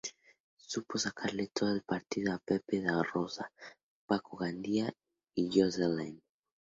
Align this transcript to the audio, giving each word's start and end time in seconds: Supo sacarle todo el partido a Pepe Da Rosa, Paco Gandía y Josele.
Supo 0.57 0.97
sacarle 0.97 1.47
todo 1.53 1.75
el 1.75 1.83
partido 1.83 2.33
a 2.33 2.39
Pepe 2.39 2.81
Da 2.81 3.03
Rosa, 3.03 3.51
Paco 4.07 4.35
Gandía 4.35 4.91
y 5.35 5.47
Josele. 5.53 6.23